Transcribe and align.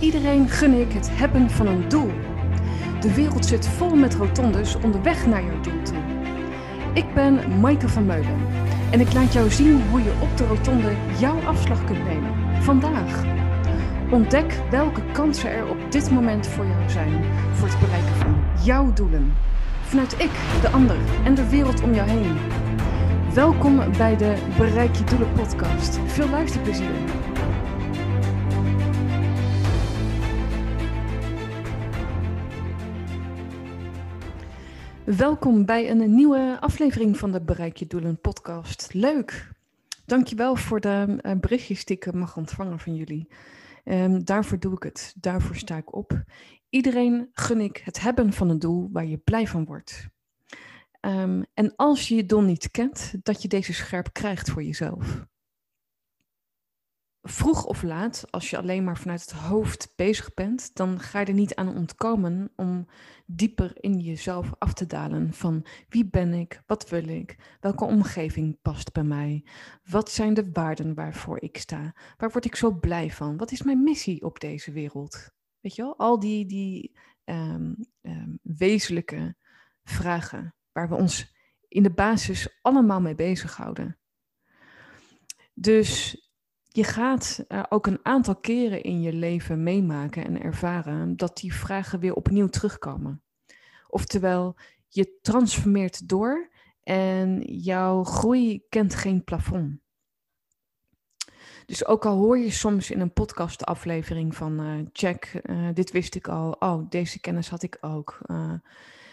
Iedereen 0.00 0.48
gun 0.48 0.80
ik 0.80 0.92
het 0.92 1.08
hebben 1.12 1.50
van 1.50 1.66
een 1.66 1.88
doel. 1.88 2.10
De 3.00 3.14
wereld 3.14 3.46
zit 3.46 3.68
vol 3.68 3.94
met 3.94 4.14
rotondes 4.14 4.76
onderweg 4.76 5.26
naar 5.26 5.44
jouw 5.44 5.60
doel 5.60 5.82
toe. 5.82 5.96
Ik 6.92 7.14
ben 7.14 7.60
Maaike 7.60 7.88
van 7.88 8.06
Meulen 8.06 8.46
en 8.90 9.00
ik 9.00 9.12
laat 9.12 9.32
jou 9.32 9.50
zien 9.50 9.82
hoe 9.90 10.02
je 10.02 10.12
op 10.20 10.36
de 10.36 10.46
rotonde 10.46 10.92
jouw 11.18 11.38
afslag 11.40 11.84
kunt 11.84 12.04
nemen. 12.04 12.34
Vandaag. 12.62 13.24
Ontdek 14.10 14.60
welke 14.70 15.00
kansen 15.12 15.50
er 15.50 15.68
op 15.68 15.92
dit 15.92 16.10
moment 16.10 16.46
voor 16.46 16.66
jou 16.66 16.90
zijn 16.90 17.24
voor 17.52 17.68
het 17.68 17.80
bereiken 17.80 18.14
van 18.14 18.36
jouw 18.64 18.92
doelen. 18.92 19.32
Vanuit 19.82 20.12
ik, 20.12 20.30
de 20.60 20.68
ander 20.68 20.96
en 21.24 21.34
de 21.34 21.48
wereld 21.48 21.82
om 21.82 21.94
jou 21.94 22.08
heen. 22.08 22.36
Welkom 23.34 23.80
bij 23.96 24.16
de 24.16 24.34
Bereik 24.56 24.94
je 24.94 25.04
Doelen 25.04 25.32
podcast. 25.32 25.98
Veel 26.06 26.28
luisterplezier. 26.28 26.96
Welkom 35.16 35.64
bij 35.64 35.90
een 35.90 36.14
nieuwe 36.14 36.56
aflevering 36.60 37.16
van 37.16 37.32
de 37.32 37.42
Bereik 37.42 37.76
je 37.76 37.86
Doelen 37.86 38.20
podcast. 38.20 38.94
Leuk! 38.94 39.52
Dankjewel 40.06 40.56
voor 40.56 40.80
de 40.80 41.18
eh, 41.20 41.32
berichtjes 41.40 41.84
die 41.84 41.96
ik 41.96 42.12
mag 42.12 42.36
ontvangen 42.36 42.78
van 42.78 42.94
jullie. 42.94 43.28
Um, 43.84 44.24
daarvoor 44.24 44.58
doe 44.58 44.74
ik 44.74 44.82
het. 44.82 45.14
Daarvoor 45.20 45.56
sta 45.56 45.76
ik 45.76 45.94
op. 45.94 46.22
Iedereen 46.68 47.28
gun 47.32 47.60
ik 47.60 47.80
het 47.84 48.00
hebben 48.00 48.32
van 48.32 48.48
een 48.50 48.58
doel 48.58 48.88
waar 48.92 49.06
je 49.06 49.18
blij 49.18 49.46
van 49.46 49.64
wordt. 49.64 50.08
Um, 51.00 51.44
en 51.54 51.76
als 51.76 52.08
je 52.08 52.14
je 52.14 52.26
doel 52.26 52.42
niet 52.42 52.70
kent, 52.70 53.14
dat 53.22 53.42
je 53.42 53.48
deze 53.48 53.72
scherp 53.72 54.12
krijgt 54.12 54.50
voor 54.50 54.62
jezelf 54.62 55.26
vroeg 57.30 57.64
of 57.64 57.82
laat, 57.82 58.24
als 58.30 58.50
je 58.50 58.58
alleen 58.58 58.84
maar 58.84 58.98
vanuit 58.98 59.20
het 59.20 59.32
hoofd 59.32 59.92
bezig 59.96 60.34
bent, 60.34 60.74
dan 60.74 61.00
ga 61.00 61.20
je 61.20 61.26
er 61.26 61.32
niet 61.32 61.54
aan 61.54 61.76
ontkomen 61.76 62.52
om 62.56 62.86
dieper 63.26 63.72
in 63.74 63.98
jezelf 64.00 64.52
af 64.58 64.72
te 64.72 64.86
dalen 64.86 65.32
van 65.32 65.66
wie 65.88 66.06
ben 66.06 66.32
ik, 66.32 66.62
wat 66.66 66.88
wil 66.88 67.08
ik, 67.08 67.56
welke 67.60 67.84
omgeving 67.84 68.58
past 68.62 68.92
bij 68.92 69.02
mij, 69.02 69.44
wat 69.84 70.10
zijn 70.10 70.34
de 70.34 70.50
waarden 70.52 70.94
waarvoor 70.94 71.42
ik 71.42 71.58
sta, 71.58 71.94
waar 72.16 72.30
word 72.30 72.44
ik 72.44 72.56
zo 72.56 72.70
blij 72.70 73.10
van, 73.10 73.36
wat 73.36 73.50
is 73.50 73.62
mijn 73.62 73.82
missie 73.82 74.24
op 74.24 74.40
deze 74.40 74.72
wereld. 74.72 75.30
Weet 75.60 75.74
je 75.74 75.82
wel, 75.82 75.98
al 75.98 76.18
die, 76.18 76.46
die 76.46 76.96
um, 77.24 77.76
um, 78.02 78.38
wezenlijke 78.42 79.36
vragen 79.82 80.54
waar 80.72 80.88
we 80.88 80.94
ons 80.94 81.34
in 81.68 81.82
de 81.82 81.92
basis 81.92 82.58
allemaal 82.62 83.00
mee 83.00 83.14
bezighouden. 83.14 83.98
Dus 85.54 86.22
je 86.78 86.84
gaat 86.84 87.44
uh, 87.48 87.62
ook 87.68 87.86
een 87.86 88.00
aantal 88.02 88.36
keren 88.36 88.82
in 88.82 89.00
je 89.00 89.12
leven 89.12 89.62
meemaken 89.62 90.24
en 90.24 90.42
ervaren 90.42 91.16
dat 91.16 91.36
die 91.36 91.54
vragen 91.54 92.00
weer 92.00 92.14
opnieuw 92.14 92.48
terugkomen. 92.48 93.22
Oftewel, 93.88 94.56
je 94.88 95.18
transformeert 95.20 96.08
door 96.08 96.50
en 96.82 97.40
jouw 97.42 98.04
groei 98.04 98.62
kent 98.68 98.94
geen 98.94 99.24
plafond. 99.24 99.80
Dus 101.66 101.86
ook 101.86 102.06
al 102.06 102.16
hoor 102.16 102.38
je 102.38 102.50
soms 102.50 102.90
in 102.90 103.00
een 103.00 103.12
podcastaflevering 103.12 104.36
van 104.36 104.88
check, 104.92 105.40
uh, 105.42 105.68
dit 105.74 105.90
wist 105.90 106.14
ik 106.14 106.28
al, 106.28 106.52
oh, 106.52 106.88
deze 106.88 107.20
kennis 107.20 107.48
had 107.48 107.62
ik 107.62 107.78
ook. 107.80 108.18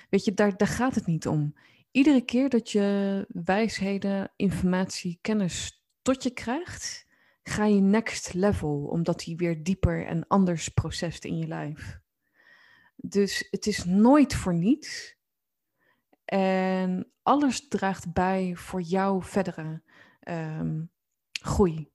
Weet 0.09 0.25
je, 0.25 0.33
daar, 0.33 0.57
daar 0.57 0.67
gaat 0.67 0.95
het 0.95 1.05
niet 1.05 1.27
om. 1.27 1.55
Iedere 1.91 2.21
keer 2.21 2.49
dat 2.49 2.71
je 2.71 3.25
wijsheden, 3.27 4.31
informatie, 4.35 5.17
kennis 5.21 5.85
tot 6.01 6.23
je 6.23 6.29
krijgt, 6.29 7.04
ga 7.49 7.65
je 7.65 7.81
next 7.81 8.33
level, 8.33 8.85
omdat 8.85 9.23
hij 9.23 9.35
weer 9.35 9.63
dieper 9.63 10.05
en 10.05 10.27
anders 10.27 10.69
procest 10.69 11.25
in 11.25 11.37
je 11.37 11.47
lijf. 11.47 11.99
Dus 12.95 13.47
het 13.51 13.67
is 13.67 13.83
nooit 13.83 14.33
voor 14.33 14.53
niets. 14.53 15.17
En 16.25 17.11
alles 17.21 17.67
draagt 17.67 18.13
bij 18.13 18.55
voor 18.55 18.81
jouw 18.81 19.21
verdere 19.21 19.81
um, 20.27 20.91
groei. 21.31 21.91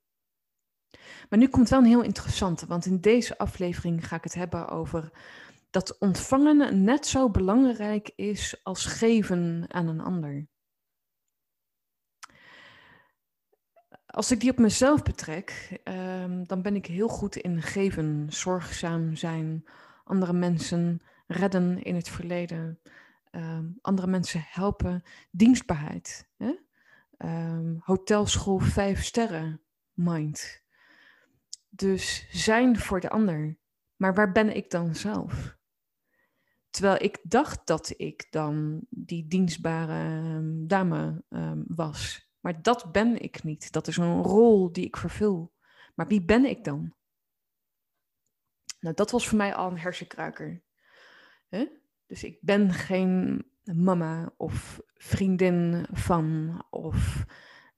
Maar 1.29 1.39
nu 1.39 1.49
komt 1.49 1.69
wel 1.69 1.79
een 1.79 1.85
heel 1.85 2.03
interessante, 2.03 2.67
want 2.67 2.87
in 2.87 3.01
deze 3.01 3.39
aflevering 3.39 4.09
ga 4.09 4.17
ik 4.17 4.25
het 4.25 4.35
hebben 4.35 4.69
over 4.69 5.13
dat 5.71 5.99
ontvangen 5.99 6.85
net 6.85 7.07
zo 7.07 7.31
belangrijk 7.31 8.13
is 8.17 8.61
als 8.63 8.85
geven 8.85 9.65
aan 9.69 9.89
een 9.89 10.01
ander. 10.01 10.47
Als 14.11 14.31
ik 14.31 14.41
die 14.41 14.51
op 14.51 14.59
mezelf 14.59 15.03
betrek, 15.03 15.81
um, 15.85 16.47
dan 16.47 16.63
ben 16.63 16.77
ik 16.77 16.87
heel 16.87 17.09
goed 17.09 17.37
in 17.37 17.63
geven, 17.63 18.27
zorgzaam 18.29 19.17
zijn, 19.17 19.65
andere 20.05 20.33
mensen 20.33 21.03
redden 21.27 21.83
in 21.83 21.95
het 21.95 22.09
verleden, 22.09 22.81
um, 23.31 23.79
andere 23.81 24.09
mensen 24.09 24.45
helpen, 24.47 25.03
dienstbaarheid. 25.31 26.29
Hè? 26.37 26.55
Um, 27.19 27.81
hotelschool 27.81 28.59
vijf 28.59 29.05
sterren, 29.05 29.61
mind. 29.93 30.63
Dus 31.69 32.27
zijn 32.31 32.79
voor 32.79 33.01
de 33.01 33.11
ander. 33.11 33.59
Maar 33.97 34.15
waar 34.15 34.33
ben 34.33 34.57
ik 34.57 34.71
dan 34.71 34.95
zelf? 34.95 35.59
Terwijl 36.71 37.03
ik 37.03 37.19
dacht 37.23 37.67
dat 37.67 37.95
ik 37.97 38.27
dan 38.31 38.81
die 38.89 39.27
dienstbare 39.27 40.41
dame 40.67 41.25
was. 41.67 42.30
Maar 42.41 42.63
dat 42.63 42.93
ben 42.93 43.23
ik 43.23 43.43
niet. 43.43 43.73
Dat 43.73 43.87
is 43.87 43.97
een 43.97 44.23
rol 44.23 44.73
die 44.73 44.85
ik 44.87 44.97
vervul. 44.97 45.53
Maar 45.95 46.07
wie 46.07 46.25
ben 46.25 46.45
ik 46.45 46.65
dan? 46.65 46.95
Nou, 48.81 48.95
dat 48.95 49.11
was 49.11 49.29
voor 49.29 49.39
mij 49.39 49.55
al 49.55 49.71
een 49.71 49.79
hersenkruiker. 49.79 50.63
Dus 52.07 52.25
ik 52.25 52.39
ben 52.41 52.73
geen 52.73 53.45
mama 53.63 54.33
of 54.37 54.81
vriendin 54.95 55.87
van, 55.93 56.57
of 56.71 57.25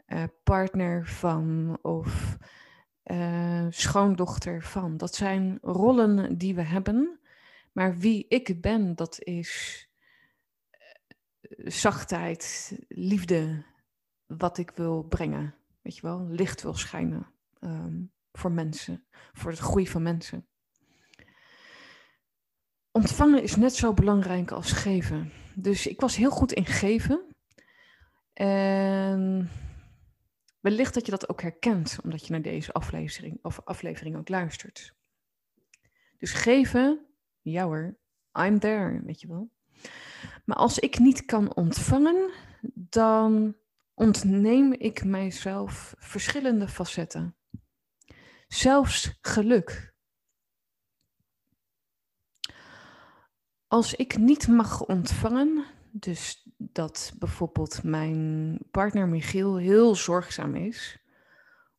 uh, 0.07 0.25
partner 0.45 1.07
van, 1.07 1.79
of 1.83 2.37
uh, 3.05 3.67
schoondochter 3.69 4.63
van. 4.63 4.97
Dat 4.97 5.15
zijn 5.15 5.59
rollen 5.63 6.39
die 6.39 6.55
we 6.55 6.63
hebben. 6.63 7.21
Maar 7.73 7.99
wie 7.99 8.27
ik 8.29 8.61
ben, 8.61 8.95
dat 8.95 9.23
is 9.23 9.89
uh, 10.71 11.71
zachtheid, 11.71 12.73
liefde, 12.89 13.65
wat 14.37 14.59
ik 14.59 14.71
wil 14.71 15.03
brengen. 15.03 15.55
Weet 15.83 15.97
je 15.97 16.03
wel, 16.03 16.27
licht 16.29 16.63
wil 16.63 16.75
schijnen 16.75 17.27
um, 17.61 18.13
voor 18.33 18.53
mensen, 18.53 19.05
voor 19.33 19.51
het 19.51 19.61
groei 19.61 19.89
van 19.89 20.03
mensen. 20.03 20.47
Ontvangen 22.91 23.43
is 23.43 23.57
net 23.57 23.75
zo 23.75 23.93
belangrijk 23.93 24.51
als 24.51 24.73
geven. 24.73 25.33
Dus 25.55 25.87
ik 25.87 26.01
was 26.01 26.17
heel 26.17 26.31
goed 26.31 26.53
in 26.53 26.67
geven. 26.67 27.27
En 28.33 29.51
wellicht 30.61 30.95
dat 30.95 31.05
je 31.05 31.11
dat 31.11 31.29
ook 31.29 31.43
herkent, 31.43 31.99
omdat 32.03 32.27
je 32.27 32.33
naar 32.33 32.43
deze 32.43 32.73
aflevering, 32.73 33.39
of 33.43 33.61
aflevering 33.65 34.17
ook 34.17 34.29
luistert. 34.29 34.95
Dus 36.19 36.33
geven, 36.33 37.07
ja 37.41 37.65
hoor, 37.65 37.99
I'm 38.33 38.59
there, 38.59 39.03
weet 39.05 39.21
je 39.21 39.29
wel. 39.29 39.51
Maar 40.45 40.57
als 40.57 40.79
ik 40.79 40.99
niet 40.99 41.25
kan 41.25 41.55
ontvangen, 41.55 42.31
dan 42.75 43.57
ontneem 43.95 44.73
ik 44.73 45.05
mijzelf 45.05 45.95
verschillende 45.99 46.69
facetten. 46.69 47.37
Zelfs 48.49 49.19
geluk. 49.21 49.95
Als 53.67 53.95
ik 53.95 54.17
niet 54.17 54.49
mag 54.49 54.83
ontvangen, 54.85 55.65
dus 55.91 56.49
dat 56.57 57.13
bijvoorbeeld 57.19 57.83
mijn 57.83 58.59
partner 58.71 59.09
Michiel 59.09 59.57
heel 59.57 59.95
zorgzaam 59.95 60.55
is, 60.55 61.03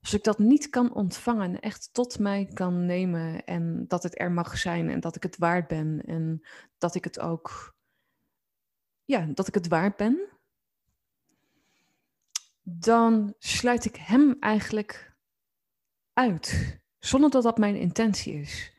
als 0.03 0.13
ik 0.13 0.23
dat 0.23 0.39
niet 0.39 0.69
kan 0.69 0.93
ontvangen, 0.93 1.59
echt 1.59 1.89
tot 1.93 2.19
mij 2.19 2.45
kan 2.53 2.85
nemen 2.85 3.45
en 3.45 3.85
dat 3.87 4.03
het 4.03 4.19
er 4.19 4.31
mag 4.31 4.57
zijn 4.57 4.89
en 4.89 4.99
dat 4.99 5.15
ik 5.15 5.23
het 5.23 5.37
waard 5.37 5.67
ben 5.67 6.01
en 6.05 6.47
dat 6.77 6.95
ik 6.95 7.03
het 7.03 7.19
ook, 7.19 7.75
ja, 9.03 9.25
dat 9.33 9.47
ik 9.47 9.53
het 9.53 9.67
waard 9.67 9.95
ben, 9.95 10.32
dan 12.63 13.33
sluit 13.37 13.85
ik 13.85 13.95
hem 13.95 14.35
eigenlijk 14.39 15.15
uit. 16.13 16.79
Zonder 16.99 17.29
dat 17.29 17.43
dat 17.43 17.57
mijn 17.57 17.75
intentie 17.75 18.33
is. 18.33 18.71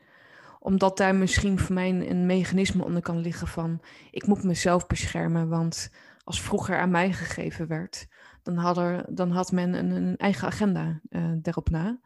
Omdat 0.59 0.97
daar 0.97 1.15
misschien 1.15 1.59
voor 1.59 1.73
mij 1.73 2.09
een 2.09 2.25
mechanisme 2.25 2.83
onder 2.83 3.01
kan 3.01 3.19
liggen 3.19 3.47
van 3.47 3.81
ik 4.11 4.27
moet 4.27 4.43
mezelf 4.43 4.87
beschermen. 4.87 5.49
Want 5.49 5.89
als 6.23 6.41
vroeger 6.41 6.79
aan 6.79 6.91
mij 6.91 7.13
gegeven 7.13 7.67
werd, 7.67 8.07
dan 8.43 8.57
had, 8.57 8.77
er, 8.77 9.15
dan 9.15 9.31
had 9.31 9.51
men 9.51 9.73
een, 9.73 9.91
een 9.91 10.17
eigen 10.17 10.47
agenda 10.47 11.01
uh, 11.09 11.31
daarop 11.41 11.69
na. 11.69 11.99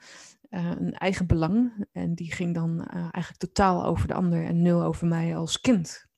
Uh, 0.50 0.72
een 0.80 0.94
eigen 0.94 1.28
belang. 1.28 1.86
En 1.92 2.16
die 2.16 2.32
ging 2.32 2.54
dan 2.54 2.88
uh, 2.94 3.02
eigenlijk 3.02 3.38
totaal 3.38 3.86
over 3.86 4.08
de 4.08 4.14
ander 4.14 4.46
en 4.46 4.62
nul 4.62 4.84
over 4.84 5.08
mij 5.08 5.36
als 5.38 5.62
kind. 5.62 6.09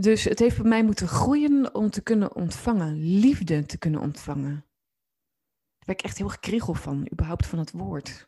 Dus 0.00 0.24
het 0.24 0.38
heeft 0.38 0.56
bij 0.56 0.68
mij 0.68 0.84
moeten 0.84 1.08
groeien 1.08 1.74
om 1.74 1.90
te 1.90 2.02
kunnen 2.02 2.34
ontvangen, 2.34 2.96
liefde 2.96 3.66
te 3.66 3.78
kunnen 3.78 4.00
ontvangen. 4.00 4.52
Daar 4.52 5.86
ben 5.86 5.94
ik 5.94 6.02
echt 6.02 6.18
heel 6.18 6.32
erg 6.42 6.80
van, 6.80 7.08
überhaupt 7.12 7.46
van 7.46 7.58
het 7.58 7.70
woord. 7.70 8.26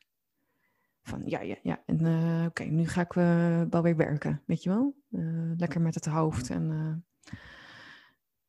Van 1.03 1.23
ja, 1.25 1.41
ja, 1.41 1.57
ja. 1.63 1.83
En 1.87 2.07
eh, 2.07 2.45
oké, 2.47 2.65
nu 2.65 2.89
ga 2.89 3.01
ik 3.01 3.15
uh, 3.15 3.63
wel 3.71 3.83
weer 3.83 3.97
werken, 3.97 4.43
weet 4.47 4.63
je 4.63 4.71
wel? 4.71 4.97
Uh, 5.11 5.53
lekker 5.57 5.81
met 5.81 5.95
het 5.95 6.07
hoofd 6.07 6.51
en 6.51 7.05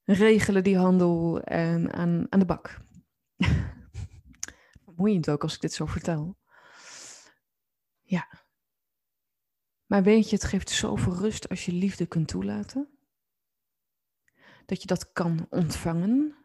regelen 0.04 0.64
die 0.64 0.78
handel 0.78 1.42
en 1.42 1.94
aan, 1.94 2.26
aan 2.30 2.40
de 2.40 2.46
bak. 2.46 2.82
Vermoeiend 4.86 5.30
ook 5.30 5.44
als 5.44 5.54
ik 5.54 5.62
dit 5.62 5.74
zo 5.74 5.86
vertel. 5.86 6.38
Ja. 8.02 8.28
Maar 9.86 10.04
weet 10.04 10.30
je, 10.30 10.36
het 10.36 10.46
geeft 10.46 10.70
zoveel 10.70 11.16
rust 11.16 11.50
als 11.50 11.66
je 11.66 11.72
liefde 11.72 12.06
kunt 12.06 12.28
toelaten. 12.28 12.96
Dat 14.72 14.82
je 14.82 14.88
dat 14.88 15.12
kan 15.12 15.48
ontvangen. 15.50 16.36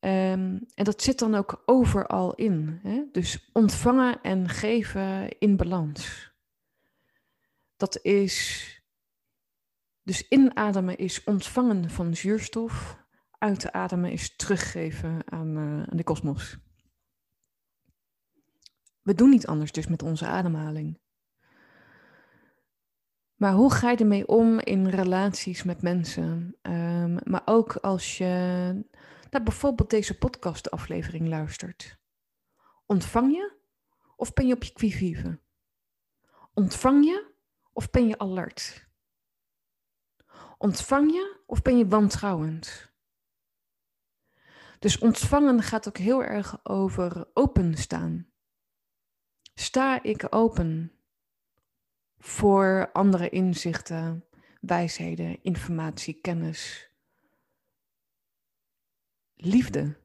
Um, 0.00 0.66
en 0.74 0.84
dat 0.84 1.02
zit 1.02 1.18
dan 1.18 1.34
ook 1.34 1.62
overal 1.66 2.34
in. 2.34 2.80
Hè? 2.82 3.04
Dus 3.12 3.50
ontvangen 3.52 4.22
en 4.22 4.48
geven 4.48 5.38
in 5.38 5.56
balans. 5.56 6.32
Dat 7.76 8.04
is. 8.04 8.64
Dus 10.02 10.28
inademen 10.28 10.96
is 10.96 11.24
ontvangen 11.24 11.90
van 11.90 12.16
zuurstof. 12.16 13.04
Uitademen 13.38 14.12
is 14.12 14.36
teruggeven 14.36 15.32
aan, 15.32 15.56
uh, 15.56 15.82
aan 15.82 15.96
de 15.96 16.04
kosmos. 16.04 16.58
We 19.02 19.14
doen 19.14 19.30
niet 19.30 19.46
anders 19.46 19.72
dus 19.72 19.86
met 19.86 20.02
onze 20.02 20.26
ademhaling. 20.26 20.98
Maar 23.36 23.52
hoe 23.52 23.72
ga 23.72 23.90
je 23.90 23.96
ermee 23.96 24.26
om 24.26 24.60
in 24.60 24.88
relaties 24.88 25.62
met 25.62 25.82
mensen? 25.82 26.56
Um, 26.62 27.18
maar 27.24 27.42
ook 27.44 27.76
als 27.76 28.18
je 28.18 28.26
naar 29.30 29.42
bijvoorbeeld 29.42 29.90
deze 29.90 30.18
podcastaflevering 30.18 31.28
luistert. 31.28 31.98
Ontvang 32.86 33.32
je 33.32 33.52
of 34.16 34.32
ben 34.32 34.46
je 34.46 34.54
op 34.54 34.62
je 34.62 34.72
quivive? 34.72 35.38
Ontvang 36.54 37.04
je 37.04 37.34
of 37.72 37.90
ben 37.90 38.08
je 38.08 38.18
alert? 38.18 38.88
Ontvang 40.58 41.12
je 41.12 41.40
of 41.46 41.62
ben 41.62 41.78
je 41.78 41.88
wantrouwend? 41.88 42.92
Dus 44.78 44.98
ontvangen 44.98 45.62
gaat 45.62 45.88
ook 45.88 45.98
heel 45.98 46.24
erg 46.24 46.64
over 46.64 47.28
openstaan. 47.32 48.30
Sta 49.54 50.02
ik 50.02 50.26
open 50.30 50.95
voor 52.26 52.90
andere 52.92 53.28
inzichten, 53.28 54.24
wijsheden, 54.60 55.42
informatie, 55.42 56.20
kennis, 56.20 56.90
liefde. 59.34 59.96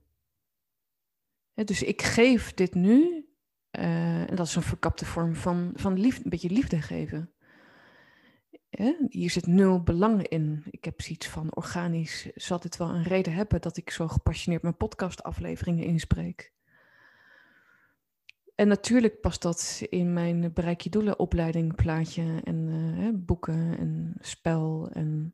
dus 1.53 1.83
ik 1.83 2.01
geef 2.01 2.53
dit 2.53 2.73
nu, 2.73 3.25
uh, 3.71 4.29
en 4.29 4.35
dat 4.35 4.47
is 4.47 4.55
een 4.55 4.61
verkapte 4.61 5.05
vorm 5.05 5.35
van, 5.35 5.71
van 5.75 5.99
liefde, 5.99 6.23
een 6.23 6.29
beetje 6.29 6.49
liefde 6.49 6.81
geven. 6.81 7.33
hier 9.09 9.29
zit 9.29 9.47
nul 9.47 9.83
belang 9.83 10.27
in. 10.27 10.63
Ik 10.69 10.85
heb 10.85 11.01
zoiets 11.01 11.27
van 11.27 11.55
organisch, 11.55 12.29
zal 12.35 12.59
dit 12.59 12.77
wel 12.77 12.89
een 12.89 13.03
reden 13.03 13.33
hebben 13.33 13.61
dat 13.61 13.77
ik 13.77 13.89
zo 13.89 14.07
gepassioneerd 14.07 14.63
mijn 14.63 14.77
podcastafleveringen 14.77 15.85
inspreek. 15.85 16.53
En 18.61 18.67
natuurlijk 18.67 19.21
past 19.21 19.41
dat 19.41 19.81
in 19.89 20.13
mijn 20.13 20.53
Bereik 20.53 20.81
je 20.81 20.89
Doelen 20.89 21.19
opleiding, 21.19 21.75
plaatje 21.75 22.41
en 22.43 22.67
uh, 22.67 23.09
boeken 23.13 23.77
en 23.77 24.13
spel 24.19 24.89
en 24.93 25.33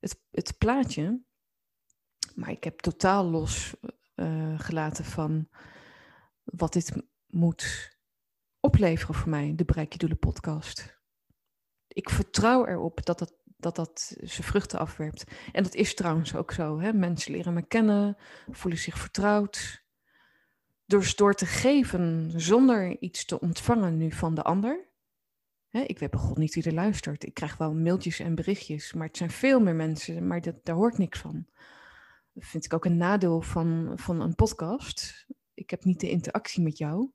het, 0.00 0.20
het 0.30 0.58
plaatje. 0.58 1.22
Maar 2.34 2.50
ik 2.50 2.64
heb 2.64 2.80
totaal 2.80 3.24
los 3.24 3.74
uh, 4.16 4.60
gelaten 4.60 5.04
van 5.04 5.48
wat 6.44 6.72
dit 6.72 6.92
moet 7.26 7.96
opleveren 8.60 9.14
voor 9.14 9.30
mij, 9.30 9.52
de 9.56 9.64
Bereik 9.64 9.92
je 9.92 9.98
Doelen 9.98 10.18
podcast. 10.18 11.00
Ik 11.88 12.10
vertrouw 12.10 12.66
erop 12.66 13.04
dat 13.04 13.18
dat, 13.18 13.34
dat, 13.56 13.76
dat 13.76 14.16
zijn 14.20 14.48
vruchten 14.48 14.78
afwerpt. 14.78 15.24
En 15.52 15.62
dat 15.62 15.74
is 15.74 15.94
trouwens 15.94 16.34
ook 16.34 16.52
zo. 16.52 16.80
Hè? 16.80 16.92
Mensen 16.92 17.32
leren 17.32 17.54
me 17.54 17.66
kennen, 17.66 18.16
voelen 18.50 18.80
zich 18.80 18.98
vertrouwd. 18.98 19.83
Dus 20.86 21.16
door 21.16 21.34
te 21.34 21.46
geven 21.46 22.32
zonder 22.36 23.00
iets 23.00 23.24
te 23.24 23.40
ontvangen 23.40 23.96
nu 23.96 24.12
van 24.12 24.34
de 24.34 24.42
ander. 24.42 24.88
Hè, 25.68 25.80
ik 25.80 25.98
weet 25.98 26.10
begon 26.10 26.38
niet 26.38 26.54
wie 26.54 26.64
er 26.64 26.74
luistert. 26.74 27.24
Ik 27.24 27.34
krijg 27.34 27.56
wel 27.56 27.74
mailtjes 27.74 28.18
en 28.18 28.34
berichtjes, 28.34 28.92
maar 28.92 29.06
het 29.06 29.16
zijn 29.16 29.30
veel 29.30 29.60
meer 29.60 29.74
mensen, 29.74 30.26
maar 30.26 30.40
dat, 30.40 30.64
daar 30.64 30.76
hoort 30.76 30.98
niks 30.98 31.18
van. 31.18 31.46
Dat 32.32 32.44
vind 32.44 32.64
ik 32.64 32.74
ook 32.74 32.84
een 32.84 32.96
nadeel 32.96 33.40
van, 33.40 33.92
van 33.94 34.20
een 34.20 34.34
podcast. 34.34 35.26
Ik 35.54 35.70
heb 35.70 35.84
niet 35.84 36.00
de 36.00 36.10
interactie 36.10 36.62
met 36.62 36.78
jou. 36.78 37.10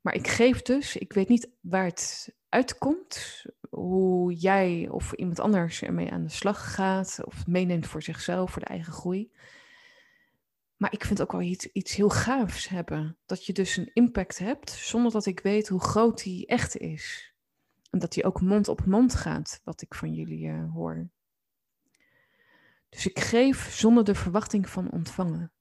Maar 0.00 0.14
ik 0.14 0.28
geef 0.28 0.62
dus, 0.62 0.96
ik 0.96 1.12
weet 1.12 1.28
niet 1.28 1.50
waar 1.60 1.84
het 1.84 2.34
uitkomt, 2.48 3.44
hoe 3.70 4.34
jij 4.34 4.88
of 4.88 5.12
iemand 5.12 5.40
anders 5.40 5.82
ermee 5.82 6.10
aan 6.10 6.22
de 6.22 6.30
slag 6.30 6.74
gaat, 6.74 7.20
of 7.24 7.46
meeneemt 7.46 7.86
voor 7.86 8.02
zichzelf, 8.02 8.50
voor 8.50 8.62
de 8.62 8.68
eigen 8.68 8.92
groei. 8.92 9.32
Maar 10.80 10.92
ik 10.92 11.04
vind 11.04 11.22
ook 11.22 11.32
wel 11.32 11.40
iets, 11.40 11.66
iets 11.66 11.94
heel 11.94 12.08
gaafs 12.08 12.68
hebben. 12.68 13.18
Dat 13.26 13.46
je 13.46 13.52
dus 13.52 13.76
een 13.76 13.90
impact 13.92 14.38
hebt 14.38 14.70
zonder 14.70 15.12
dat 15.12 15.26
ik 15.26 15.40
weet 15.40 15.68
hoe 15.68 15.80
groot 15.80 16.22
die 16.22 16.46
echt 16.46 16.76
is. 16.76 17.34
En 17.90 17.98
dat 17.98 18.12
die 18.12 18.24
ook 18.24 18.40
mond 18.40 18.68
op 18.68 18.84
mond 18.84 19.14
gaat, 19.14 19.60
wat 19.64 19.82
ik 19.82 19.94
van 19.94 20.14
jullie 20.14 20.46
uh, 20.46 20.72
hoor. 20.72 21.10
Dus 22.88 23.06
ik 23.06 23.18
geef 23.18 23.72
zonder 23.72 24.04
de 24.04 24.14
verwachting 24.14 24.68
van 24.68 24.90
ontvangen. 24.90 25.52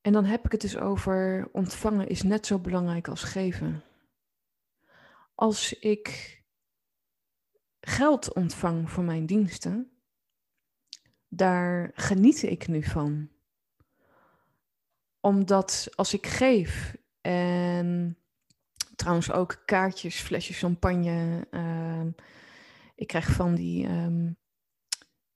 En 0.00 0.12
dan 0.12 0.24
heb 0.24 0.44
ik 0.44 0.52
het 0.52 0.60
dus 0.60 0.76
over 0.76 1.48
ontvangen 1.52 2.08
is 2.08 2.22
net 2.22 2.46
zo 2.46 2.58
belangrijk 2.58 3.08
als 3.08 3.22
geven. 3.22 3.82
Als 5.34 5.78
ik 5.78 6.38
geld 7.80 8.34
ontvang 8.34 8.90
voor 8.90 9.04
mijn 9.04 9.26
diensten, 9.26 9.99
daar 11.30 11.90
geniet 11.94 12.42
ik 12.42 12.68
nu 12.68 12.82
van. 12.82 13.28
Omdat 15.20 15.88
als 15.94 16.14
ik 16.14 16.26
geef 16.26 16.96
en 17.20 18.18
trouwens 18.96 19.32
ook 19.32 19.62
kaartjes, 19.64 20.20
flesjes 20.20 20.58
champagne. 20.58 21.46
Uh, 21.50 22.06
ik 22.94 23.06
krijg 23.06 23.32
van 23.32 23.54
die, 23.54 23.88
um, 23.88 24.36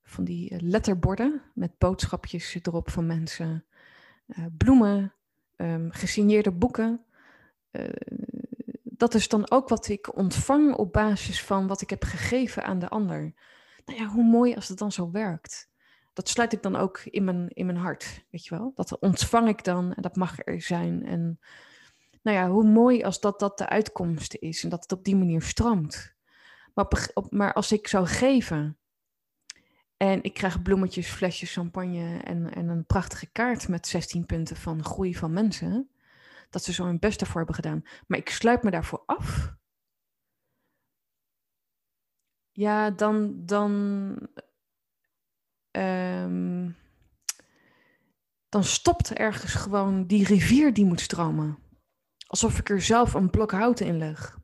van 0.03 0.25
die 0.25 0.63
letterborden 0.63 1.43
met 1.55 1.79
boodschapjes 1.79 2.59
erop 2.63 2.91
van 2.91 3.07
mensen. 3.07 3.65
Uh, 4.27 4.45
bloemen, 4.57 5.15
um, 5.57 5.91
gesigneerde 5.91 6.53
boeken. 6.53 7.05
Uh, 7.73 7.89
dat 8.83 9.15
is 9.15 9.29
dan 9.29 9.51
ook 9.51 9.69
wat 9.69 9.89
ik 9.89 10.17
ontvang 10.17 10.75
op 10.75 10.93
basis 10.93 11.43
van 11.43 11.67
wat 11.67 11.81
ik 11.81 11.91
heb 11.91 12.03
gegeven 12.03 12.65
aan 12.65 12.79
de 12.79 12.89
ander. 12.89 13.35
Nou 13.85 13.99
ja, 13.99 14.07
hoe 14.07 14.25
mooi 14.25 14.55
als 14.55 14.69
het 14.69 14.79
dan 14.79 14.93
zo 14.93 15.11
werkt 15.11 15.73
dat 16.15 16.29
sluit 16.29 16.53
ik 16.53 16.63
dan 16.63 16.77
ook 16.77 16.99
in 16.99 17.25
mijn, 17.25 17.49
in 17.49 17.67
mijn 17.67 17.79
hart, 17.79 18.25
weet 18.31 18.45
je 18.45 18.57
wel. 18.57 18.73
Dat 18.75 18.99
ontvang 18.99 19.49
ik 19.49 19.65
dan 19.65 19.95
en 19.95 20.03
dat 20.03 20.17
mag 20.17 20.47
er 20.47 20.63
zijn. 20.63 21.07
En 21.07 21.39
nou 22.23 22.37
ja, 22.37 22.49
hoe 22.49 22.65
mooi 22.65 23.03
als 23.03 23.21
dat, 23.21 23.41
dat 23.41 23.59
de 23.59 23.69
uitkomst 23.69 24.35
is 24.35 24.65
en 24.65 24.69
dat 24.69 24.83
het 24.83 24.93
op 24.93 25.05
die 25.05 25.17
manier 25.17 25.43
stroomt. 25.43 26.15
Maar, 26.75 27.11
op, 27.15 27.33
maar 27.33 27.53
als 27.53 27.73
ik 27.73 27.89
zou 27.89 28.07
geven 28.07 28.79
en 29.97 30.23
ik 30.23 30.35
krijg 30.35 30.63
bloemetjes, 30.63 31.09
flesjes 31.09 31.53
champagne 31.53 32.19
en, 32.23 32.55
en 32.55 32.69
een 32.69 32.87
prachtige 32.87 33.27
kaart 33.27 33.69
met 33.69 33.87
16 33.87 34.27
punten 34.27 34.57
van 34.57 34.85
groei 34.85 35.15
van 35.15 35.33
mensen, 35.33 35.91
dat 36.51 36.65
ze 36.65 36.73
zo 36.73 36.85
hun 36.85 36.99
best 36.99 37.21
ervoor 37.21 37.37
hebben 37.37 37.55
gedaan. 37.55 37.83
Maar 38.07 38.19
ik 38.19 38.29
sluit 38.29 38.63
me 38.63 38.71
daarvoor 38.71 39.03
af. 39.07 39.55
Ja, 42.53 42.91
dan, 42.91 43.47
dan 43.47 44.17
Ehm, 45.75 46.71
dan 48.49 48.65
stopt 48.65 49.13
ergens 49.13 49.55
gewoon 49.55 50.07
die 50.07 50.25
rivier 50.25 50.73
die 50.73 50.85
moet 50.85 51.01
stromen. 51.01 51.59
Alsof 52.27 52.59
ik 52.59 52.71
er 52.71 52.83
zelf 52.83 53.15
een 53.15 53.31
blok 53.31 53.51
hout 53.51 53.81
in 53.81 53.99
leg, 53.99 54.39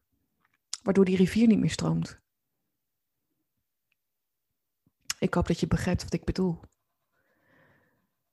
waardoor 0.82 1.04
die 1.04 1.16
rivier 1.16 1.46
niet 1.46 1.58
meer 1.58 1.70
stroomt. 1.70 2.20
Ik 5.18 5.34
hoop 5.34 5.46
dat 5.46 5.60
je 5.60 5.66
begrijpt 5.66 6.02
wat 6.02 6.12
ik 6.12 6.24
bedoel. 6.24 6.60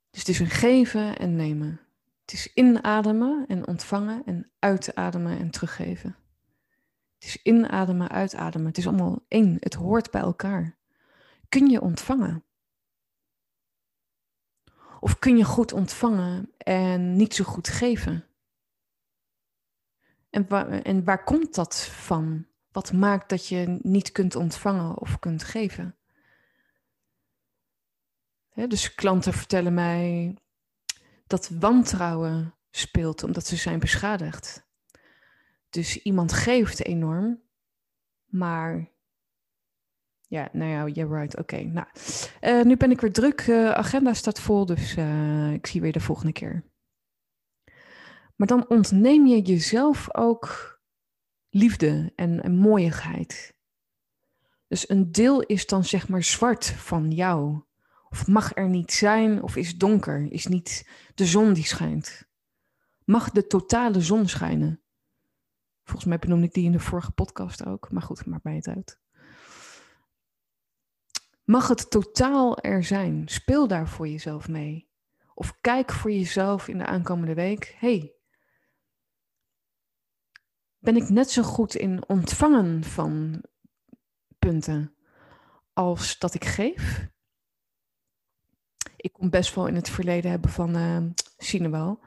Dus 0.10 0.20
het 0.20 0.27
is 0.27 0.39
een 0.39 0.50
geven 0.50 1.18
en 1.18 1.36
nemen. 1.36 1.80
Het 2.22 2.34
is 2.34 2.54
inademen 2.54 3.46
en 3.48 3.68
ontvangen 3.68 4.24
en 4.25 4.51
uitademen 4.60 5.39
en 5.39 5.51
teruggeven. 5.51 6.16
Het 7.20 7.27
is 7.27 7.42
inademen, 7.44 8.10
uitademen. 8.10 8.68
Het 8.68 8.77
is 8.77 8.88
allemaal 8.88 9.25
één. 9.27 9.58
Het 9.60 9.74
hoort 9.74 10.12
bij 10.12 10.22
elkaar. 10.22 10.77
Kun 11.50 11.70
je 11.70 11.82
ontvangen? 11.82 12.46
Of 15.00 15.20
kun 15.20 15.38
je 15.38 15.44
goed 15.44 15.74
ontvangen 15.74 16.51
en 16.58 17.16
niet 17.16 17.34
zo 17.34 17.44
goed 17.44 17.68
geven? 17.68 18.25
En 20.30 20.48
waar, 20.48 20.70
en 20.70 21.04
waar 21.04 21.24
komt 21.24 21.56
dat 21.56 21.86
van? 21.86 22.46
Wat 22.72 22.94
maakt 22.94 23.30
dat 23.30 23.48
je 23.48 23.80
niet 23.82 24.12
kunt 24.12 24.36
ontvangen 24.36 24.98
of 24.98 25.20
kunt 25.20 25.44
geven? 25.44 25.98
dus 28.66 28.96
klanten 28.96 29.34
vertellen 29.34 29.74
mij 29.74 30.36
dat 31.27 31.50
wantrouwen 31.50 32.56
speelt 32.72 33.24
omdat 33.24 33.46
ze 33.46 33.56
zijn 33.56 33.80
beschadigd. 33.80 34.68
Dus 35.70 36.01
iemand 36.01 36.34
geeft 36.34 36.84
enorm, 36.86 37.42
maar 38.25 38.89
ja, 40.28 40.50
nou 40.52 40.72
ja, 40.72 40.88
you're 40.88 41.20
right. 41.20 41.38
Oké, 41.38 41.64
nou, 41.64 41.88
uh, 42.42 42.64
nu 42.64 42.78
ben 42.78 42.92
ik 42.92 43.02
weer 43.02 43.12
druk. 43.12 43.48
Uh, 43.48 43.72
agenda 43.72 44.14
staat 44.14 44.40
vol, 44.40 44.66
dus 44.66 44.96
uh, 44.96 45.54
ik 45.54 45.68
zie 45.68 45.82
weer 45.82 45.92
de 45.92 46.00
volgende 46.00 46.32
keer. 46.32 46.64
Maar 48.36 48.48
dan 48.48 48.70
ontneem 48.70 49.26
je 49.26 49.42
jezelf 49.42 50.16
ook 50.16 50.76
liefde 51.50 52.12
en, 52.16 52.44
en 52.44 52.56
mooiigheid. 52.56 53.56
Dus 54.68 54.90
een 54.90 55.12
deel 55.12 55.42
is 55.42 55.66
dan 55.66 55.86
zeg 55.86 56.10
maar 56.10 56.24
zwart 56.24 56.66
van 56.66 57.12
jou. 57.12 57.62
Of 58.10 58.28
mag 58.28 58.56
er 58.56 58.70
niet 58.70 58.92
zijn, 58.92 59.44
of 59.44 59.56
is 59.56 59.78
donker, 59.78 60.32
is 60.32 60.48
niet 60.48 60.90
de 61.16 61.26
zon 61.26 61.54
die 61.54 61.66
schijnt. 61.66 62.28
Mag 63.06 63.30
de 63.30 63.48
totale 63.48 64.02
zon 64.02 64.28
schijnen. 64.28 64.82
Volgens 65.84 66.06
mij 66.06 66.20
benoemde 66.20 66.46
ik 66.46 66.54
die 66.54 66.66
in 66.66 66.72
de 66.72 66.80
vorige 66.80 67.12
podcast 67.12 67.66
ook, 67.66 67.92
maar 67.92 68.02
goed, 68.02 68.26
maakt 68.26 68.44
mij 68.44 68.56
het 68.56 68.68
uit. 68.68 69.00
Mag 71.48 71.68
het 71.68 71.89
totaal 71.89 72.58
er 72.58 72.84
zijn? 72.84 73.27
Speel 73.27 73.68
daar 73.68 73.88
voor 73.88 74.08
jezelf 74.08 74.48
mee. 74.48 74.89
Of 75.34 75.58
kijk 75.62 75.92
voor 75.92 76.12
jezelf 76.12 76.68
in 76.68 76.77
de 76.77 76.86
aankomende 76.86 77.34
week. 77.34 77.75
hey, 77.77 78.13
ben 80.77 80.96
ik 80.96 81.10
net 81.10 81.32
zo 81.32 81.44
goed 81.44 81.75
in 81.75 82.10
ontvangen 82.10 82.84
van 82.84 83.44
punten 84.39 84.96
als 85.74 86.20
dat 86.20 86.34
ik 86.34 86.46
geef? 86.46 87.08
Ik 88.96 89.13
kon 89.13 89.30
best 89.30 89.56
wel 89.56 89.68
in 89.68 89.75
het 89.75 89.89
verleden 89.89 90.32
hebben 90.32 90.51
van, 90.51 90.77
uh, 90.77 91.04
zie 91.38 91.62
je 91.62 91.70
wel, 91.70 92.00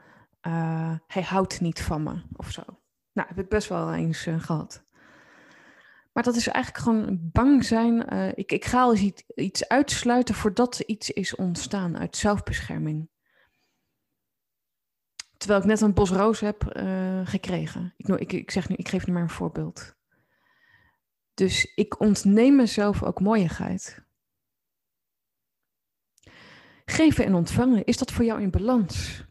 uh, 0.47 0.95
hij 1.07 1.23
houdt 1.23 1.61
niet 1.61 1.81
van 1.81 2.03
me 2.03 2.21
of 2.35 2.51
zo. 2.51 2.63
Nou, 3.11 3.27
heb 3.27 3.39
ik 3.39 3.49
best 3.49 3.69
wel 3.69 3.93
eens 3.93 4.27
uh, 4.27 4.41
gehad. 4.41 4.85
Maar 6.11 6.23
dat 6.23 6.35
is 6.35 6.47
eigenlijk 6.47 6.83
gewoon 6.83 7.19
bang 7.31 7.65
zijn. 7.65 8.13
Uh, 8.13 8.27
ik, 8.35 8.51
ik 8.51 8.65
ga 8.65 8.81
al 8.81 8.95
iets, 8.95 9.23
iets 9.35 9.67
uitsluiten 9.67 10.35
voordat 10.35 10.79
iets 10.79 11.09
is 11.09 11.35
ontstaan 11.35 11.97
uit 11.97 12.17
zelfbescherming. 12.17 13.09
Terwijl 15.37 15.61
ik 15.61 15.67
net 15.67 15.81
een 15.81 15.93
bos 15.93 16.09
roos 16.09 16.39
heb 16.39 16.77
uh, 16.77 17.27
gekregen. 17.27 17.93
Ik, 17.97 18.07
ik, 18.07 18.33
ik, 18.33 18.51
zeg 18.51 18.69
nu, 18.69 18.75
ik 18.75 18.89
geef 18.89 19.07
nu 19.07 19.13
maar 19.13 19.21
een 19.21 19.29
voorbeeld. 19.29 19.95
Dus 21.33 21.73
ik 21.75 21.99
ontneem 21.99 22.55
mezelf 22.55 23.03
ook 23.03 23.19
mooiigheid. 23.19 24.05
Geven 26.85 27.25
en 27.25 27.33
ontvangen, 27.33 27.85
is 27.85 27.97
dat 27.97 28.11
voor 28.11 28.25
jou 28.25 28.41
in 28.41 28.51
balans? 28.51 29.25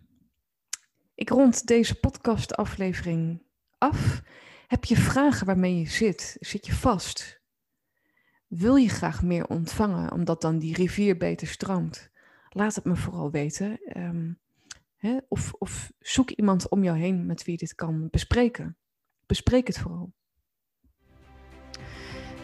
Ik 1.15 1.29
rond 1.29 1.67
deze 1.67 1.95
podcastaflevering 1.95 3.43
af 3.79 4.23
heb 4.71 4.85
je 4.85 4.97
vragen 4.97 5.47
waarmee 5.47 5.79
je 5.79 5.89
zit? 5.89 6.37
Zit 6.41 6.67
je 6.67 6.73
vast? 6.73 7.41
Wil 8.47 8.77
je 8.77 8.89
graag 8.89 9.23
meer 9.23 9.47
ontvangen, 9.47 10.13
omdat 10.13 10.41
dan 10.41 10.59
die 10.59 10.75
rivier 10.75 11.17
beter 11.17 11.47
stroomt? 11.47 12.11
Laat 12.49 12.75
het 12.75 12.85
me 12.85 12.97
vooral 12.97 13.31
weten. 13.31 13.81
Um, 13.97 14.39
hè? 14.97 15.17
Of, 15.29 15.53
of 15.59 15.93
zoek 15.99 16.31
iemand 16.31 16.69
om 16.69 16.85
jou 16.85 16.99
heen 16.99 17.27
met 17.27 17.45
wie 17.45 17.53
je 17.53 17.59
dit 17.59 17.75
kan 17.75 18.09
bespreken. 18.11 18.77
Bespreek 19.27 19.67
het 19.67 19.79
vooral. 19.79 20.13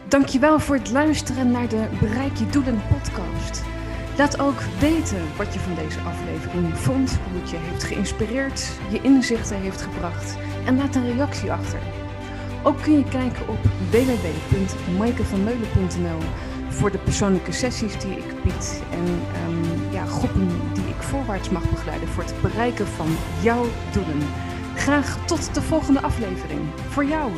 Dankjewel 0.09 0.61
voor 0.61 0.77
het 0.77 0.91
luisteren 0.91 1.51
naar 1.51 1.69
de 1.69 1.97
Bereik 2.01 2.37
je 2.37 2.47
Doelen 2.47 2.81
podcast. 2.89 3.63
Laat 4.17 4.41
ook 4.41 4.61
weten 4.61 5.37
wat 5.37 5.55
je 5.55 5.61
van 5.61 5.75
deze 5.75 6.01
aflevering 6.01 6.77
vond, 6.77 7.17
hoe 7.17 7.41
het 7.41 7.51
je 7.51 7.57
heeft 7.57 7.85
geïnspireerd, 7.85 8.79
je 8.91 9.01
inzichten 9.03 9.61
heeft 9.61 9.81
gebracht 9.81 10.37
en 10.65 10.77
laat 10.77 10.95
een 10.95 11.13
reactie 11.13 11.53
achter. 11.53 12.06
Ook 12.67 12.83
kun 12.83 12.99
je 12.99 13.05
kijken 13.05 13.49
op 13.49 13.59
www.maikevanmeulen.nl 13.91 16.19
voor 16.69 16.91
de 16.91 16.99
persoonlijke 16.99 17.53
sessies 17.53 17.99
die 17.99 18.17
ik 18.17 18.43
bied 18.43 18.83
en 18.91 19.07
um, 19.49 19.93
ja, 19.93 20.05
groepen 20.05 20.49
die 20.75 20.89
ik 20.89 21.03
voorwaarts 21.03 21.51
mag 21.51 21.71
begeleiden 21.71 22.09
voor 22.09 22.23
het 22.23 22.43
bereiken 22.43 22.87
van 22.87 23.17
jouw 23.43 23.65
doelen. 23.93 24.19
Graag 24.75 25.27
tot 25.27 25.55
de 25.55 25.63
volgende 25.63 26.01
aflevering. 26.01 26.61
Voor 26.89 27.05
jou. 27.05 27.33